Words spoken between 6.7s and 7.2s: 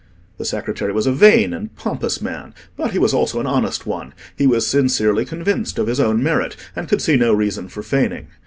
and could see